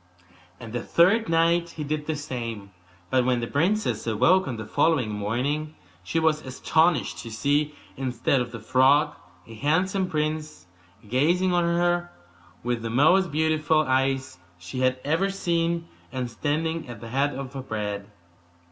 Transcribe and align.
And 0.59 0.73
the 0.73 0.81
third 0.81 1.29
night 1.29 1.69
he 1.77 1.83
did 1.83 2.07
the 2.07 2.15
same. 2.15 2.71
But 3.11 3.23
when 3.23 3.39
the 3.39 3.45
princess 3.45 4.07
awoke 4.07 4.47
on 4.47 4.57
the 4.57 4.65
following 4.65 5.11
morning 5.11 5.75
she 6.03 6.17
was 6.17 6.41
astonished 6.41 7.19
to 7.19 7.29
see, 7.29 7.75
instead 7.97 8.41
of 8.41 8.51
the 8.51 8.59
frog, 8.59 9.13
a 9.45 9.53
handsome 9.53 10.09
prince, 10.09 10.65
gazing 11.07 11.53
on 11.53 11.65
her 11.65 12.09
with 12.63 12.81
the 12.81 12.89
most 12.89 13.31
beautiful 13.31 13.81
eyes 13.81 14.39
she 14.57 14.79
had 14.79 14.99
ever 15.05 15.29
seen, 15.29 15.87
and 16.11 16.31
standing 16.31 16.87
at 16.87 16.99
the 16.99 17.09
head 17.09 17.35
of 17.35 17.53
her 17.53 17.61
bed. 17.61 18.09